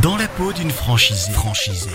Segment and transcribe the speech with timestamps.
[0.00, 1.32] Dans la peau d'une franchisée.
[1.32, 1.90] Franchisée.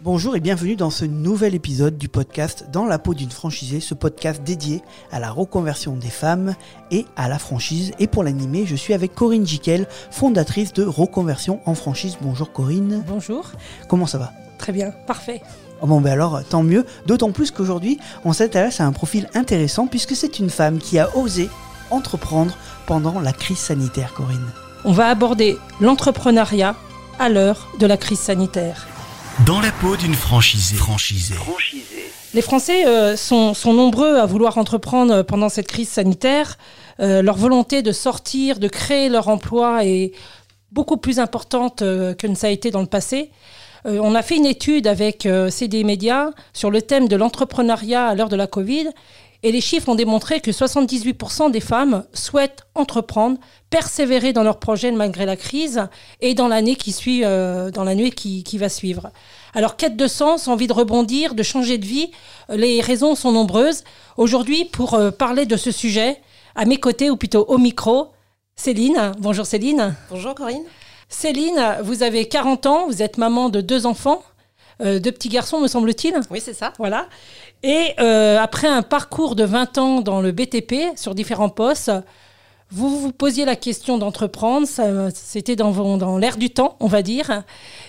[0.00, 3.94] Bonjour et bienvenue dans ce nouvel épisode du podcast Dans la peau d'une franchisée, ce
[3.94, 6.54] podcast dédié à la reconversion des femmes
[6.92, 7.90] et à la franchise.
[7.98, 12.16] Et pour l'animer, je suis avec Corinne Jiquel, fondatrice de Reconversion en franchise.
[12.20, 13.02] Bonjour Corinne.
[13.08, 13.50] Bonjour.
[13.88, 14.32] Comment ça va?
[14.58, 15.42] Très bien, parfait.
[15.80, 16.86] Oh bon, ben alors, tant mieux.
[17.06, 21.16] D'autant plus qu'aujourd'hui, on s'intéresse à un profil intéressant puisque c'est une femme qui a
[21.16, 21.50] osé
[21.90, 24.46] entreprendre pendant la crise sanitaire, Corinne.
[24.84, 26.74] On va aborder l'entrepreneuriat
[27.20, 28.88] à l'heure de la crise sanitaire.
[29.46, 30.74] Dans la peau d'une franchisée.
[30.74, 31.36] Franchisée.
[32.34, 36.58] Les Français euh, sont, sont nombreux à vouloir entreprendre pendant cette crise sanitaire.
[36.98, 40.12] Euh, leur volonté de sortir, de créer leur emploi est
[40.72, 43.30] beaucoup plus importante euh, que ne ça a été dans le passé.
[43.86, 48.06] Euh, on a fait une étude avec euh, CD Media sur le thème de l'entrepreneuriat
[48.06, 48.88] à l'heure de la Covid.
[49.44, 53.38] Et les chiffres ont démontré que 78% des femmes souhaitent entreprendre,
[53.70, 55.88] persévérer dans leur projet malgré la crise
[56.20, 59.10] et dans l'année qui suit, euh, dans l'année qui, qui va suivre.
[59.54, 62.10] Alors, quête de sens, envie de rebondir, de changer de vie,
[62.50, 63.82] euh, les raisons sont nombreuses.
[64.16, 66.20] Aujourd'hui, pour euh, parler de ce sujet,
[66.54, 68.08] à mes côtés, ou plutôt au micro,
[68.54, 69.12] Céline.
[69.18, 69.96] Bonjour Céline.
[70.10, 70.62] Bonjour Corinne.
[71.08, 74.22] Céline, vous avez 40 ans, vous êtes maman de deux enfants,
[74.80, 76.14] euh, deux petits garçons, me semble-t-il.
[76.30, 76.72] Oui, c'est ça.
[76.78, 77.06] Voilà.
[77.62, 81.90] Et euh, après un parcours de 20 ans dans le BTP, sur différents postes,
[82.70, 84.66] vous vous posiez la question d'entreprendre,
[85.14, 87.42] c'était dans, dans l'air du temps, on va dire,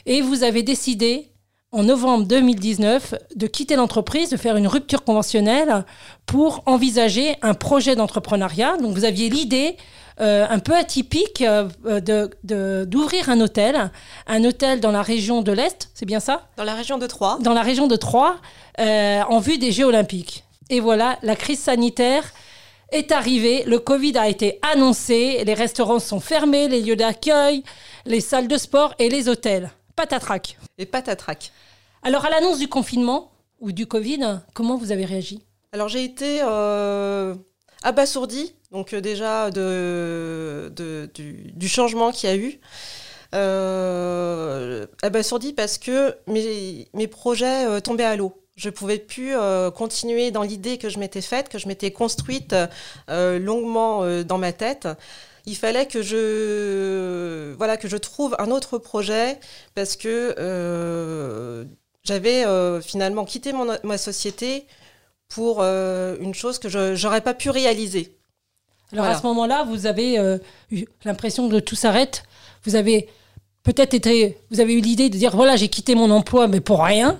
[0.06, 1.30] et vous avez décidé,
[1.72, 5.86] en novembre 2019, de quitter l'entreprise, de faire une rupture conventionnelle
[6.26, 8.78] pour envisager un projet d'entrepreneuriat.
[8.78, 9.78] Donc vous aviez l'idée
[10.22, 13.92] euh, un peu atypique euh, de, de- d'ouvrir un hôtel,
[14.28, 16.48] un hôtel dans la région de l'Est, c'est bien ça?
[16.58, 17.38] Dans la région de Troyes.
[17.42, 18.36] dans la région de Troyes
[18.80, 20.44] euh, en vue des Jeux Olympiques.
[20.70, 22.24] Et voilà, la crise sanitaire
[22.92, 27.64] est arrivée, le Covid a été annoncé, les restaurants sont fermés, les lieux d'accueil,
[28.06, 29.72] les salles de sport et les hôtels.
[29.96, 30.58] Patatrac.
[30.78, 31.52] Et patatrac.
[32.04, 35.42] Alors à l'annonce du confinement ou du Covid, comment vous avez réagi?
[35.72, 37.34] Alors j'ai été euh,
[37.82, 39.50] abasourdie, donc euh, déjà
[40.76, 42.60] du, changement qu'il y a eu.
[43.34, 48.40] Euh, abasourdie parce que mes, projets euh, tombaient à l'eau.
[48.56, 52.56] Je pouvais plus euh, continuer dans l'idée que je m'étais faite, que je m'étais construite
[53.08, 54.88] longuement dans ma tête.
[55.46, 59.40] Il fallait que je, voilà, que je trouve un autre projet
[59.76, 61.66] parce que
[62.04, 62.46] j'avais
[62.82, 63.52] finalement quitté
[63.84, 64.68] ma société
[65.28, 68.16] pour une chose que je n'aurais pas pu réaliser.
[68.94, 69.18] Alors Voilà.
[69.18, 70.38] à ce moment-là, vous avez euh,
[70.72, 72.24] eu l'impression que tout s'arrête.
[72.64, 73.10] Vous avez
[73.64, 76.84] peut-être été, vous avez eu l'idée de dire voilà, j'ai quitté mon emploi, mais pour
[76.84, 77.18] rien.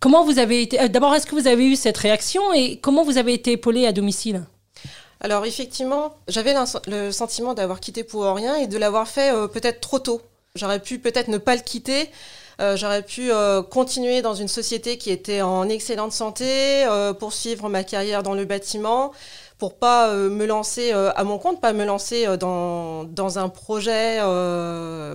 [0.00, 3.04] Comment vous avez été euh, D'abord, est-ce que vous avez eu cette réaction et comment
[3.04, 4.42] vous avez été épaulé à domicile?
[5.20, 6.54] Alors effectivement, j'avais
[6.88, 10.20] le sentiment d'avoir quitté pour rien et de l'avoir fait euh, peut-être trop tôt.
[10.56, 12.10] J'aurais pu peut-être ne pas le quitter.
[12.60, 17.68] euh, J'aurais pu euh, continuer dans une société qui était en excellente santé, euh, poursuivre
[17.68, 19.12] ma carrière dans le bâtiment,
[19.62, 23.38] pour pas euh, me lancer euh, à mon compte, pas me lancer euh, dans, dans
[23.38, 24.18] un projet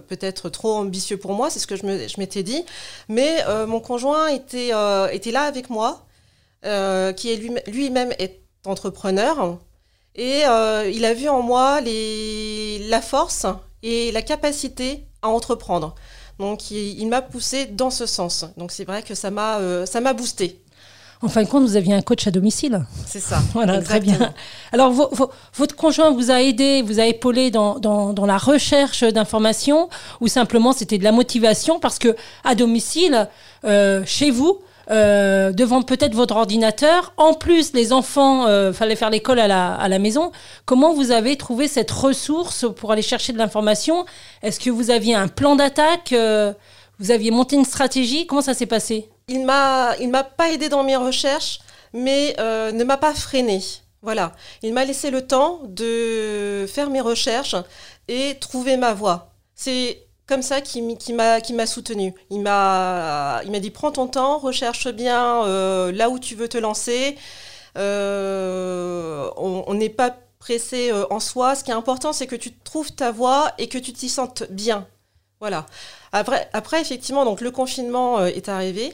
[0.08, 1.86] peut-être trop ambitieux pour moi, c'est ce que je
[2.18, 2.64] m'étais dit.
[3.10, 4.72] Mais mon conjoint était,
[5.12, 6.06] était là avec moi,
[6.64, 9.58] qui est lui- lui-même est entrepreneur.
[10.16, 10.44] Et
[10.96, 13.46] il a vu en moi les, la force
[13.84, 15.94] et la capacité à entreprendre.
[16.40, 18.46] Donc il, m'a poussé dans ce sens.
[18.56, 20.62] Donc c'est vrai que ça m'a ça m'a boosté.
[21.24, 22.86] En fin de compte, vous aviez un coach à domicile.
[23.08, 23.40] C'est ça.
[23.54, 24.34] Voilà, très bien.
[24.72, 28.38] Alors, vo- vo- votre conjoint vous a aidé, vous a épaulé dans, dans, dans la
[28.38, 29.90] recherche d'informations
[30.22, 31.80] ou simplement c'était de la motivation?
[31.80, 33.28] Parce que à domicile,
[33.66, 34.60] euh, chez vous,
[34.92, 39.74] euh, devant peut-être votre ordinateur, en plus les enfants, euh, fallait faire l'école à la,
[39.74, 40.32] à la maison.
[40.66, 44.06] Comment vous avez trouvé cette ressource pour aller chercher de l'information?
[44.44, 46.54] Est-ce que vous aviez un plan d'attaque euh,
[47.00, 48.28] Vous aviez monté une stratégie?
[48.28, 49.10] Comment ça s'est passé?
[49.30, 51.60] Il m'a m'a pas aidé dans mes recherches,
[51.94, 53.62] mais euh, ne m'a pas freiné.
[54.02, 54.32] Voilà.
[54.64, 57.56] Il m'a laissé le temps de faire mes recherches
[58.08, 59.34] et trouver ma voie.
[59.54, 62.14] C'est comme ça qu'il m'a qu'il m'a soutenu.
[62.30, 67.18] Il m'a dit prends ton temps, recherche bien euh, là où tu veux te lancer.
[67.78, 71.56] Euh, on n'est pas pressé en soi.
[71.56, 74.44] Ce qui est important, c'est que tu trouves ta voie et que tu t'y sentes
[74.50, 74.88] bien.
[75.42, 75.66] Voilà.
[76.14, 78.94] Après, après effectivement, donc le confinement est arrivé.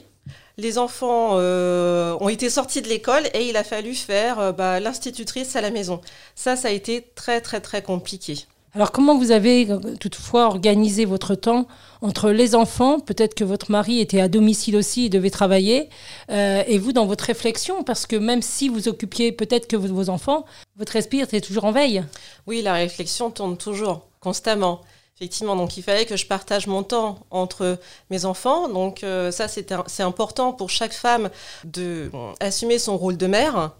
[0.56, 4.80] Les enfants euh, ont été sortis de l'école et il a fallu faire euh, bah,
[4.80, 6.00] l'institutrice à la maison.
[6.34, 8.46] Ça, ça a été très très très compliqué.
[8.76, 11.68] Alors comment vous avez euh, toutefois organisé votre temps
[12.02, 15.88] entre les enfants, peut-être que votre mari était à domicile aussi et devait travailler,
[16.30, 19.94] euh, et vous dans votre réflexion, parce que même si vous occupiez peut-être que vos
[19.94, 20.44] vos enfants,
[20.76, 22.02] votre esprit était toujours en veille.
[22.48, 24.80] Oui, la réflexion tourne toujours, constamment.
[25.16, 27.78] Effectivement, donc il fallait que je partage mon temps entre
[28.10, 28.68] mes enfants.
[28.68, 31.30] Donc euh, ça, c'est important pour chaque femme
[31.62, 33.72] de assumer son rôle de mère.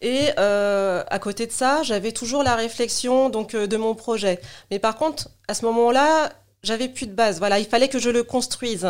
[0.00, 4.40] Et euh, à côté de ça, j'avais toujours la réflexion donc de mon projet.
[4.70, 6.32] Mais par contre, à ce moment-là,
[6.62, 7.38] j'avais plus de base.
[7.38, 8.88] Voilà, il fallait que je le construise.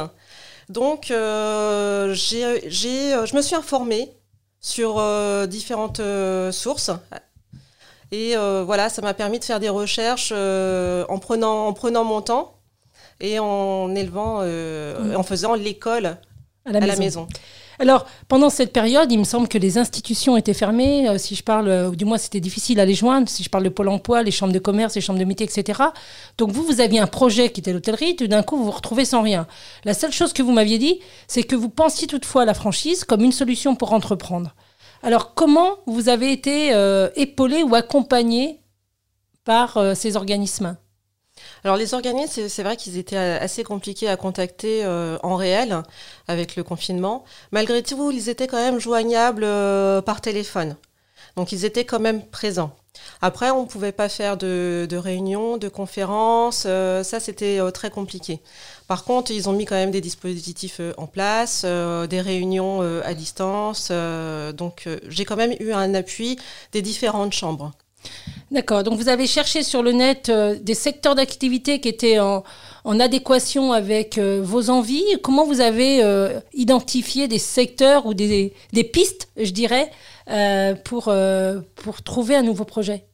[0.68, 4.12] Donc, euh, je me suis informée
[4.60, 5.02] sur
[5.48, 6.00] différentes
[6.52, 6.92] sources
[8.12, 12.04] et euh, voilà, ça m'a permis de faire des recherches euh, en, prenant, en prenant
[12.04, 12.58] mon temps
[13.20, 16.18] et en élevant, euh, en faisant l'école
[16.66, 17.26] à, la, maison.
[17.78, 21.18] Alors, pendant cette période, il me semble que les institutions étaient fermées.
[21.18, 23.28] si je parle, du moins, c'était difficile à les joindre.
[23.30, 25.80] Si je parle de Pôle emploi, les chambres de commerce, les chambres de métier, etc.
[26.36, 28.14] Donc, vous, vous aviez un projet qui était l'hôtellerie.
[28.16, 29.46] Tout d'un coup, vous vous retrouvez sans rien.
[29.84, 33.04] La seule chose que vous m'aviez dit, c'est que vous pensiez toutefois à la franchise
[33.04, 34.54] comme une solution pour entreprendre.
[35.04, 38.60] Alors, comment vous avez été euh, épaulé ou accompagné
[39.44, 40.76] par euh, ces organismes?
[41.64, 45.82] Alors les organismes, c'est vrai qu'ils étaient assez compliqués à contacter euh, en réel
[46.28, 47.24] avec le confinement.
[47.50, 49.46] Malgré tout, ils étaient quand même joignables
[50.04, 50.76] par téléphone.
[51.36, 52.76] Donc ils étaient quand même présents.
[53.20, 57.90] Après, on ne pouvait pas faire de, réunions, de conférences, euh, ça c'était euh, très
[57.90, 58.40] compliqué.
[58.88, 63.14] Par contre, ils ont mis quand même des dispositifs euh, en place, des réunions à
[63.14, 63.90] distance,
[64.54, 66.38] donc j'ai quand même eu un appui
[66.72, 67.72] des différentes chambres.
[68.50, 72.42] D'accord, donc vous avez cherché sur le net des secteurs d'activité qui étaient en,
[72.84, 75.04] adéquation avec vos envies.
[75.22, 76.02] Comment vous avez
[76.52, 78.52] identifié des secteurs ou des
[78.92, 79.90] pistes, je dirais,
[80.84, 83.06] pour, euh, pour trouver un nouveau projet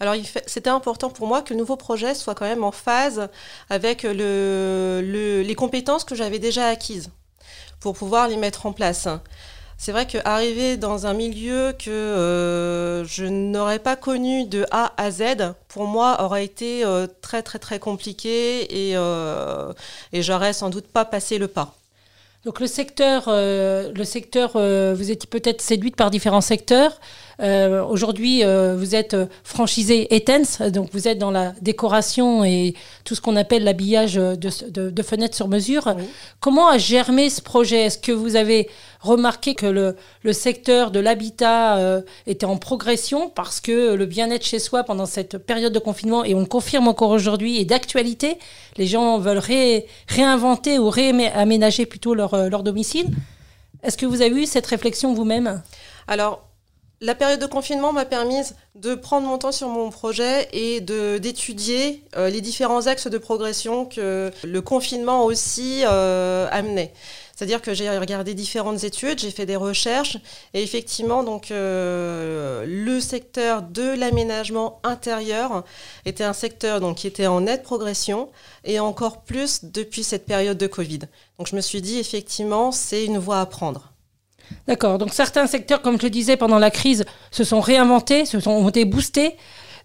[0.00, 0.16] alors,
[0.46, 3.28] c'était important pour moi que le nouveau projet soit quand même en phase
[3.70, 5.00] avec le,
[5.46, 7.10] les compétences que j'avais déjà acquises
[7.78, 9.06] pour pouvoir les mettre en place.
[9.78, 15.12] C'est vrai qu'arriver dans un milieu que euh, je n'aurais pas connu de A à
[15.12, 16.84] Z, pour moi, aurait été
[17.20, 18.96] très très très compliqué et,
[20.12, 21.76] et j'aurais sans doute pas passé le pas.
[22.44, 26.98] Donc le secteur, euh, le secteur, euh, vous étiez peut-être séduite par différents secteurs.
[27.40, 32.74] Euh, aujourd'hui, vous êtes franchisé Etens, donc vous êtes dans la décoration et
[33.04, 35.94] tout ce qu'on appelle l'habillage de, fenêtres sur mesure.
[36.40, 37.82] Comment a germé ce projet?
[37.82, 38.68] Est-ce que vous avez
[39.00, 43.28] remarqué que le, le secteur de l'habitat était en progression?
[43.28, 46.86] Parce que le bien-être chez soi pendant cette période de confinement, et on le confirme
[46.86, 48.38] encore aujourd'hui, est d'actualité.
[48.76, 49.42] Les gens veulent
[50.08, 53.08] réinventer ou réaménager plutôt leur euh, leur, domicile.
[53.82, 55.62] Est-ce que vous avez eu cette réflexion vous-même?
[56.06, 56.48] Alors,
[57.02, 58.42] la période de confinement m'a permis
[58.76, 63.86] de prendre mon temps sur mon projet et d'étudier euh, les différents axes de progression
[63.86, 66.92] que le confinement aussi euh, amenait.
[67.42, 70.16] C'est-à-dire que j'ai regardé différentes études, j'ai fait des recherches
[70.54, 75.64] et effectivement donc le secteur de l'aménagement intérieur
[76.06, 78.28] était un secteur donc qui était en nette progression
[78.64, 81.00] et encore plus depuis cette période de Covid.
[81.36, 83.90] Donc je me suis dit, effectivement, c'est une voie à prendre.
[84.68, 84.98] D'accord.
[84.98, 88.52] Donc certains secteurs, comme je le disais pendant la crise, se sont réinventés, se sont,
[88.52, 89.34] ont été boostés.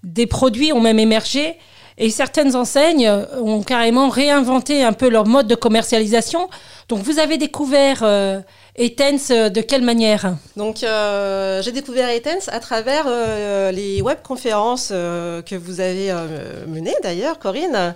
[0.04, 1.58] Des produits ont même émergé.
[2.00, 3.12] Et certaines enseignes
[3.42, 6.48] ont carrément réinventé un peu leur mode de commercialisation.
[6.88, 8.40] Donc vous avez découvert euh,
[8.78, 10.36] Etens euh, de quelle manière?
[10.56, 16.14] Donc euh, j'ai découvert Etens à travers euh, les webconférences que vous avez
[16.68, 17.96] menées d'ailleurs, Corinne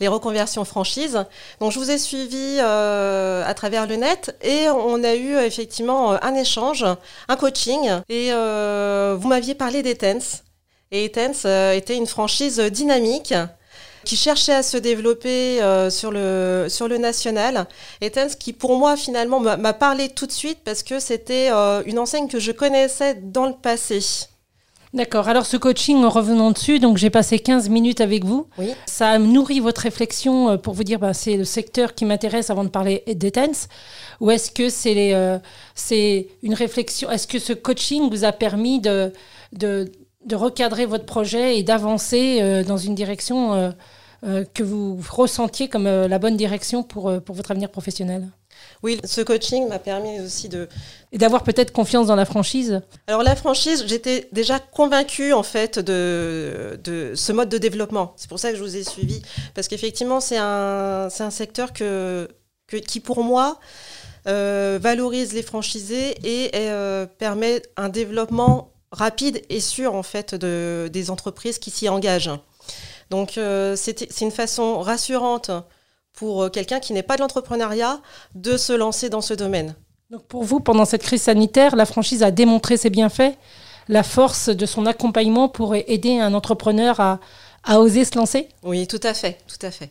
[0.00, 1.24] les reconversions franchises.
[1.60, 6.22] Donc je vous ai suivi euh, à travers le net et on a eu effectivement
[6.22, 6.84] un échange,
[7.28, 10.42] un coaching et euh, vous m'aviez parlé d'Etens.
[10.92, 13.34] Et Etens euh, était une franchise dynamique
[14.06, 15.60] qui cherchait à se développer
[15.90, 17.66] sur, le, sur le national.
[18.00, 21.50] Etens qui pour moi finalement m'a parlé tout de suite parce que c'était
[21.86, 24.00] une enseigne que je connaissais dans le passé.
[24.96, 25.28] D'accord.
[25.28, 26.78] Alors ce coaching, revenons dessus.
[26.78, 28.46] Donc j'ai passé 15 minutes avec vous.
[28.56, 28.72] Oui.
[28.86, 32.48] Ça a nourri votre réflexion euh, pour vous dire, bah, c'est le secteur qui m'intéresse
[32.48, 33.68] avant de parler d'Etens.
[34.20, 35.38] Ou est-ce que c'est euh,
[36.42, 39.12] une réflexion Est-ce que ce coaching vous a permis de,
[39.52, 39.92] de,
[40.26, 43.74] de recadrer votre projet et d'avancer euh, dans une direction
[44.54, 48.28] que vous ressentiez comme la bonne direction pour, pour votre avenir professionnel
[48.82, 50.68] oui, ce coaching m'a permis aussi de...
[51.12, 55.78] Et d'avoir peut-être confiance dans la franchise Alors la franchise, j'étais déjà convaincue en fait
[55.78, 58.12] de, de ce mode de développement.
[58.16, 59.22] C'est pour ça que je vous ai suivi.
[59.54, 62.28] Parce qu'effectivement, c'est un, un secteur que,
[62.86, 63.58] qui pour moi
[64.26, 70.90] euh, valorise les franchisés et euh, permet un développement rapide et sûr en fait de,
[70.92, 72.30] des entreprises qui s'y engagent.
[73.10, 75.50] Donc euh, c'est une façon rassurante
[76.12, 78.00] pour euh, quelqu'un qui n'est pas de l'entrepreneuriat
[78.34, 79.76] de se lancer dans ce domaine.
[80.10, 83.36] Donc pour vous, pendant cette crise sanitaire, la franchise a démontré ses bienfaits,
[83.88, 87.20] la force de son accompagnement pour aider un entrepreneur à,
[87.64, 88.48] a osé se lancer?
[88.62, 89.88] Oui, tout à fait, tout à fait.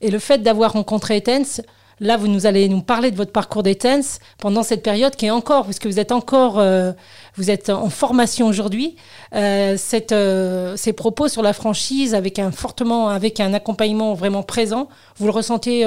[0.00, 1.60] Et le fait d'avoir rencontré Etens,
[2.00, 5.30] là, vous nous allez nous parler de votre parcours d'Etens pendant cette période qui est
[5.30, 6.92] encore, puisque vous êtes encore, euh,
[7.36, 8.96] vous êtes en formation aujourd'hui.
[9.34, 9.76] Euh,
[10.12, 15.26] euh, ces propos sur la franchise avec un fortement, avec un accompagnement vraiment présent, vous
[15.26, 15.84] le ressentez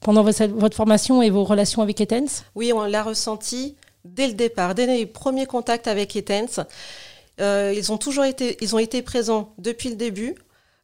[0.00, 2.44] pendant votre, formation et vos relations avec Etens?
[2.54, 6.64] Oui, on l'a ressenti dès le départ, dès les premiers contacts avec Etens.
[7.38, 10.34] Ils ont toujours été, ils ont été présents depuis le début.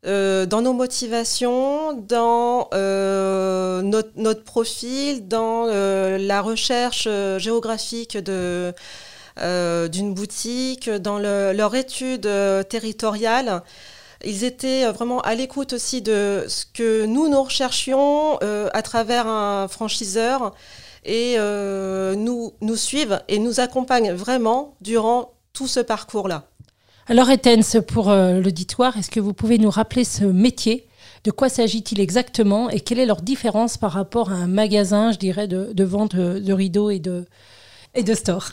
[0.04, 10.90] Euh, dans nos motivations, dans euh, notre, profil, dans euh, la recherche géographique d'une boutique,
[10.90, 12.28] dans le- leur étude
[12.68, 13.62] territoriale.
[14.24, 19.68] Ils étaient vraiment à l'écoute aussi de ce que nous, nous recherchions à travers un
[19.68, 20.54] franchiseur
[21.04, 26.44] et nous suivent et nous accompagnent vraiment durant tout ce parcours-là.
[27.08, 30.88] Alors Etens, pour euh, l'auditoire, est-ce que vous pouvez nous rappeler ce métier?
[31.22, 32.68] De quoi s'agit-il exactement?
[32.68, 36.40] Et quelle est leur différence par rapport à un magasin, je dirais, de, vente de,
[36.40, 37.24] de rideaux et de,
[37.94, 38.50] et stores?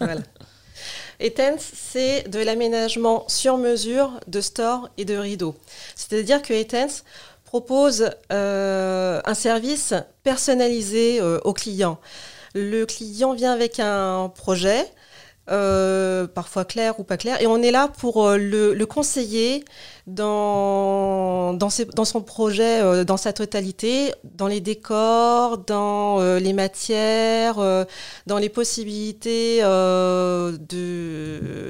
[1.20, 5.56] Etens, c'est de l'aménagement sur mesure de stores et de rideaux.
[5.96, 7.04] C'est-à-dire que Etens
[7.46, 12.00] propose euh, un service personnalisé euh, au client.
[12.54, 14.86] Le client vient avec un projet,
[15.50, 19.66] euh, parfois clair ou pas clair, et on est là pour euh, le, le conseiller
[20.08, 26.54] dans, dans, ses- dans son projet, euh, dans sa totalité, dans les décors, dans les
[26.54, 27.56] matières,
[28.28, 29.60] dans les possibilités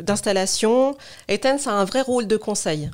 [0.02, 0.96] d'installation.
[1.28, 2.92] Etens a un vrai rôle de conseil.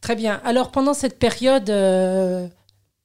[0.00, 0.40] Très bien.
[0.44, 1.68] Alors pendant cette période,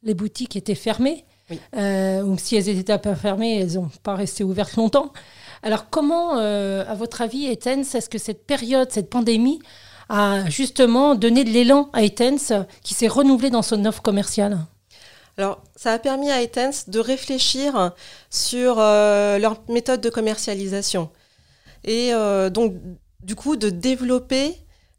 [0.03, 1.25] les boutiques étaient fermées.
[1.49, 1.59] Oui.
[1.75, 5.11] Ou si elles étaient pas fermées, elles n'ont pas resté ouvertes longtemps.
[5.63, 9.59] Alors comment, euh, à votre avis, Etens, est-ce que cette période, cette pandémie,
[10.09, 14.59] a justement donné de l'élan à Etens qui s'est renouvelé dans son offre commerciale?
[15.37, 17.93] Alors, ça a permis à Etens de réfléchir
[18.29, 21.09] sur euh, leur méthode de commercialisation.
[21.83, 22.75] Et euh, donc
[23.23, 24.55] du coup de développer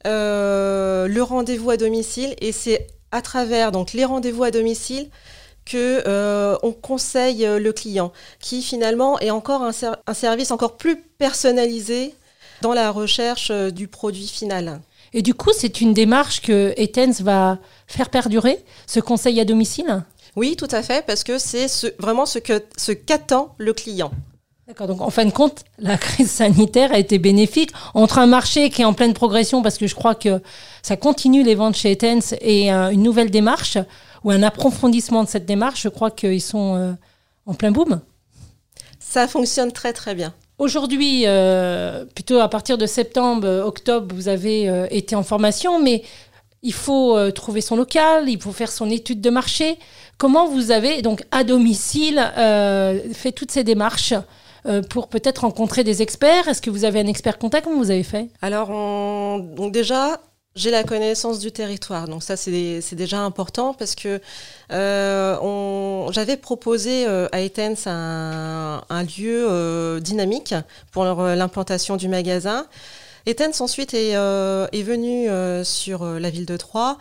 [0.07, 2.35] euh, le rendez-vous à domicile.
[2.41, 5.11] Et c'est à travers donc les rendez-vous à domicile
[5.65, 10.51] que euh, on conseille euh, le client qui finalement est encore un, ser- un service
[10.51, 12.15] encore plus personnalisé
[12.63, 14.81] dans la recherche euh, du produit final.
[15.13, 20.03] Et du coup, c'est une démarche que Etens va faire perdurer, ce conseil à domicile?
[20.37, 22.39] Oui, tout à fait, parce que c'est ce- vraiment ce
[22.93, 24.11] qu'attend le client.
[24.67, 28.71] D'accord, donc en fin de compte, la crise sanitaire a été bénéfique entre un marché
[28.71, 30.41] qui est en pleine progression, parce que je crois que
[30.83, 33.77] ça continue les ventes chez Etens, et une nouvelle démarche,
[34.25, 36.93] ou un approfondissement de cette démarche, je crois qu'ils sont euh,
[37.47, 38.01] en plein boom.
[38.99, 40.33] Ça fonctionne très très bien.
[40.59, 45.83] Aujourd'hui, euh, plutôt à partir de septembre, euh, octobre, vous avez euh, été en formation,
[45.83, 46.03] mais
[46.63, 49.79] il faut euh, trouver son local, il faut faire son étude de marché.
[50.19, 52.23] Comment vous avez, donc à domicile,
[53.13, 54.15] fait toutes ces démarches
[54.91, 56.47] pour peut-être rencontrer des experts?
[56.47, 57.65] Est-ce que vous avez un expert contact?
[57.65, 58.29] Comment vous avez fait?
[58.41, 60.21] Alors, on- donc déjà,
[60.55, 62.09] j'ai la connaissance du territoire.
[62.09, 64.21] Donc ça, c'est déjà important parce que
[64.73, 70.55] euh, j'avais proposé euh, à Etens un, un lieu euh, dynamique
[70.91, 72.67] pour leur- l'implantation du magasin.
[73.27, 76.99] Etens ensuite est, euh, est venu euh, sur euh, la ville de Troyes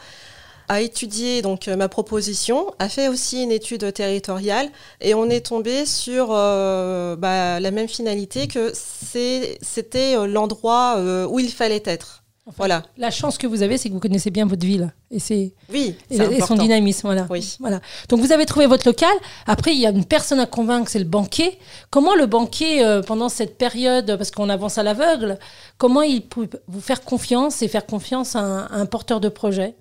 [0.67, 4.69] a étudié donc euh, ma proposition, a fait aussi une étude territoriale
[5.01, 11.27] et on est tombé sur euh, bah, la même finalité que c'était euh, l'endroit euh,
[11.27, 12.20] où il fallait être.
[12.47, 12.83] Enfin, Voilà.
[12.97, 15.95] La chance que vous avez, c'est que vous connaissez bien votre ville et, c'est, Oui,
[16.09, 17.07] et, son dynamisme.
[17.07, 17.27] Voilà.
[17.29, 17.57] Oui.
[17.59, 17.81] Voilà.
[18.09, 19.13] Donc vous avez trouvé votre local.
[19.45, 21.59] Après, il y a une personne à convaincre, c'est le banquier.
[21.91, 25.37] Comment le banquier, euh, pendant cette période, parce qu'on avance à l'aveugle,
[25.77, 29.29] comment il peut vous faire confiance et faire confiance à un, à un porteur de
[29.29, 29.75] projet?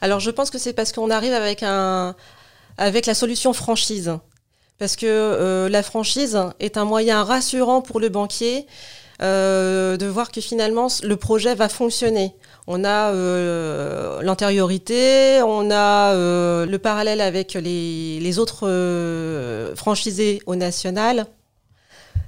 [0.00, 2.14] Alors je pense que c'est parce qu'on arrive avec un
[2.78, 4.12] avec la solution franchise.
[4.78, 8.66] Parce que euh, la franchise est un moyen rassurant pour le banquier
[9.22, 12.34] euh, de voir que finalement le projet va fonctionner.
[12.72, 20.54] On a euh, l'antériorité, on a euh, le parallèle avec les, autres euh, franchisés au
[20.54, 21.26] national.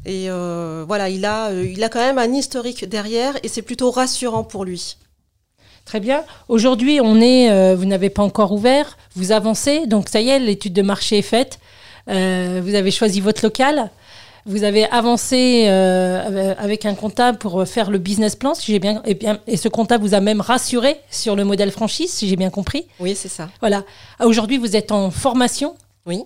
[0.04, 4.42] Et voilà, il a, il a quand même un historique derrière et c'est plutôt rassurant
[4.42, 4.96] pour lui.
[5.84, 6.24] Très bien.
[6.48, 10.72] Aujourd'hui, on est, vous n'avez pas encore ouvert, vous avancez, donc ça y est, l'étude
[10.72, 11.60] de marché est faite.
[12.08, 13.92] Vous avez choisi votre local.
[14.44, 19.00] Vous avez avancé euh, avec un comptable pour faire le business plan, si j'ai bien,
[19.04, 22.36] et bien, et ce comptable vous a même rassuré sur le modèle franchise, si j'ai
[22.36, 22.86] bien compris.
[22.98, 23.48] Oui, c'est ça.
[23.60, 23.84] Voilà.
[24.20, 25.76] Aujourd'hui, vous êtes en formation.
[26.06, 26.24] Oui.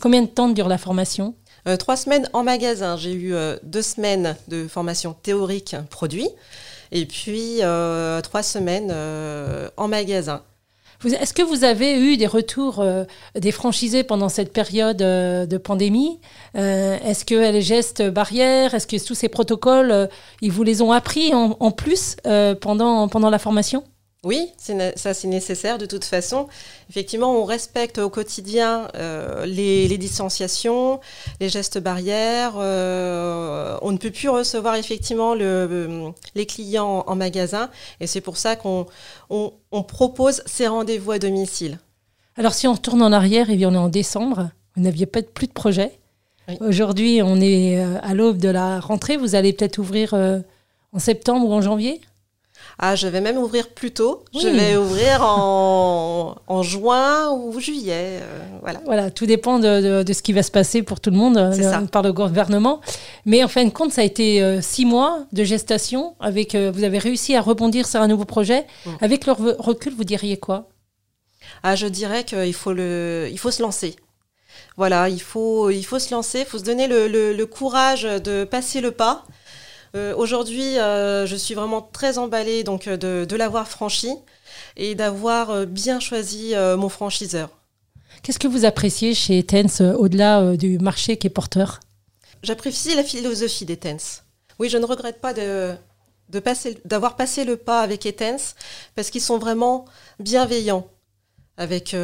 [0.00, 1.34] Combien de temps dure la formation?
[1.68, 2.96] Euh, trois semaines en magasin.
[2.96, 6.28] J'ai eu euh, deux semaines de formation théorique produit
[6.92, 7.60] et puis
[8.22, 8.92] trois semaines
[9.76, 10.42] en magasin.
[11.04, 13.04] Est-ce que vous avez eu des retours euh,
[13.34, 16.20] des franchisés pendant cette période euh, de pandémie?
[16.56, 20.08] Euh, Est-ce que les gestes barrières, est-ce que tous ces protocoles,
[20.42, 22.16] ils vous les ont appris en, en plus
[22.60, 23.84] pendant, pendant la formation?
[24.22, 26.46] Oui, ça c'est nécessaire de toute façon.
[26.90, 31.00] Effectivement, on respecte au quotidien euh, les, distanciations,
[31.40, 32.52] les gestes barrières.
[32.58, 38.36] Euh, on ne peut plus recevoir effectivement le, les clients en magasin et c'est pour
[38.36, 38.86] ça qu'on
[39.30, 41.78] on, propose ces rendez-vous à domicile.
[42.36, 45.46] Alors si on retourne en arrière et on est en décembre, vous n'aviez pas plus
[45.46, 45.98] de projet.
[46.60, 49.16] Aujourd'hui, on est euh, à l'aube de la rentrée.
[49.16, 52.02] Vous allez peut-être ouvrir en septembre ou en janvier?
[52.82, 54.24] Ah, je vais même ouvrir plus tôt.
[54.32, 58.20] Je vais ouvrir en, en juin ou juillet.
[58.22, 58.80] Euh, voilà.
[58.86, 61.86] Voilà, tout dépend de, de, ce qui va se passer pour tout le monde euh,
[61.88, 62.80] par le gouvernement.
[63.26, 66.14] Mais en fin de compte, ça a été euh, six mois de gestation.
[66.20, 68.66] Avec, vous avez réussi à rebondir sur un nouveau projet.
[68.86, 68.90] Mm.
[69.02, 70.70] Avec le recul, vous diriez quoi?
[71.62, 73.94] Ah, Je dirais qu'il faut, le, il faut se lancer.
[74.78, 78.04] Voilà, il faut, il faut se lancer, il faut se donner le, le, le courage
[78.04, 79.26] de passer le pas.
[79.96, 84.10] Euh, aujourd'hui, euh, je suis vraiment très emballée donc, euh, de, l'avoir franchi
[84.76, 87.50] et d'avoir bien choisi mon franchiseur.
[88.22, 91.80] Qu'est-ce que vous appréciez chez Tense au-delà du marché qui est porteur?
[92.42, 94.22] J'apprécie la philosophie des Tense.
[94.58, 95.74] Oui, je ne regrette pas de,
[96.84, 98.54] d'avoir passé le pas avec Etens
[98.94, 99.86] parce qu'ils sont vraiment
[100.18, 100.86] bienveillants
[101.56, 101.96] avec,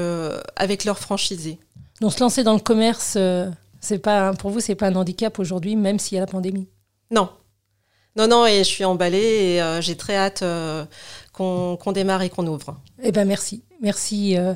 [0.57, 1.59] avec leurs franchisés.
[2.01, 3.19] Donc se lancer dans le commerce,
[3.81, 6.69] c'est pas pour vous, c'est pas un handicap aujourd'hui, même s'il y a la pandémie?
[7.11, 7.29] Non,
[8.17, 10.85] non, non, et je suis emballée et euh, j'ai très hâte euh,
[11.33, 12.81] qu'on démarre et qu'on ouvre.
[13.03, 13.63] Eh ben merci.
[13.83, 14.55] Merci euh,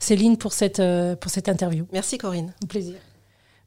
[0.00, 0.82] Céline pour cette,
[1.20, 1.86] pour cette interview.
[1.92, 2.52] Merci Corinne.
[2.64, 2.94] Au plaisir.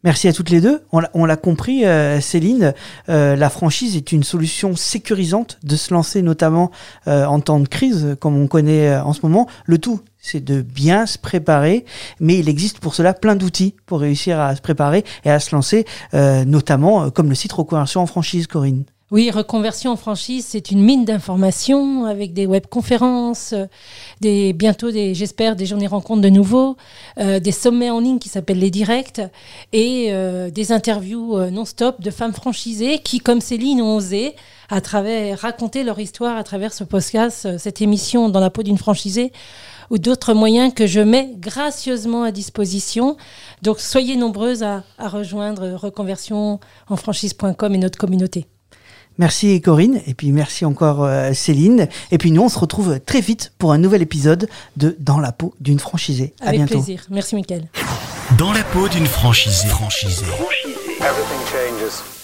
[0.04, 0.82] Merci à toutes les deux.
[0.92, 1.84] On l'a compris,
[2.22, 2.74] Céline,
[3.08, 6.72] la franchise est une solution sécurisante de se lancer notamment
[7.06, 9.50] en temps de crise, comme on connaît en ce moment.
[9.66, 11.84] Le tout, c'est de bien se préparer,
[12.22, 15.54] mais il existe pour cela plein d'outils pour réussir à se préparer et à se
[15.54, 18.86] lancer, notamment comme le site Reconversion en franchise, Corinne.
[19.12, 23.66] Oui, reconversion en franchise, c'est une mine d'informations avec des webconférences, euh,
[24.22, 26.78] des, bientôt, des, j'espère, des journées rencontres de nouveau,
[27.18, 29.20] euh, des sommets en ligne qui s'appellent les directs
[29.74, 34.36] et euh, des interviews non-stop de femmes franchisées qui, comme Céline, ont osé
[34.70, 38.78] à travers raconter leur histoire à travers ce podcast, cette émission dans la peau d'une
[38.78, 39.34] franchisée
[39.90, 43.18] ou d'autres moyens que je mets gracieusement à disposition.
[43.64, 48.46] Donc soyez nombreuses à, à rejoindre reconversion en franchise.com et notre communauté.
[49.20, 51.90] Merci Corinne, et puis merci encore euh, Céline.
[52.12, 55.34] Et puis nous, on se retrouve très vite pour un nouvel épisode de Dans la
[55.34, 56.34] peau d'une franchisée.
[56.42, 57.04] À Avec plaisir.
[57.12, 57.68] Merci Mickaël.
[58.38, 59.68] Dans la peau d'une franchisée.
[59.68, 60.26] franchisée.
[60.26, 62.19] franchisée.